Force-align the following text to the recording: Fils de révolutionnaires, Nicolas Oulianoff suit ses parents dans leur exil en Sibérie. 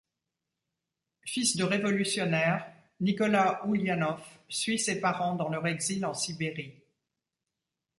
Fils 1.27 1.55
de 1.57 1.63
révolutionnaires, 1.63 2.65
Nicolas 3.01 3.63
Oulianoff 3.67 4.39
suit 4.49 4.79
ses 4.79 4.99
parents 4.99 5.35
dans 5.35 5.49
leur 5.49 5.67
exil 5.67 6.07
en 6.07 6.15
Sibérie. 6.15 6.81